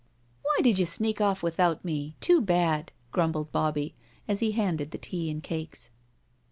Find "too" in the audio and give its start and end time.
2.21-2.41